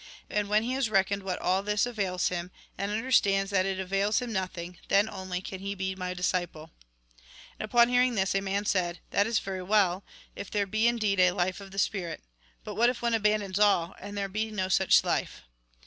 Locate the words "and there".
13.99-14.27